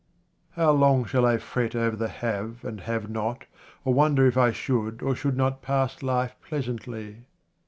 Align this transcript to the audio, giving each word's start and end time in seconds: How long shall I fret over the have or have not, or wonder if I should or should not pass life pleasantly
How 0.53 0.71
long 0.71 1.05
shall 1.05 1.27
I 1.27 1.37
fret 1.37 1.75
over 1.75 1.95
the 1.95 2.07
have 2.07 2.65
or 2.65 2.75
have 2.85 3.07
not, 3.07 3.45
or 3.85 3.93
wonder 3.93 4.25
if 4.25 4.35
I 4.35 4.51
should 4.51 5.03
or 5.03 5.15
should 5.15 5.37
not 5.37 5.61
pass 5.61 6.01
life 6.01 6.33
pleasantly 6.41 7.17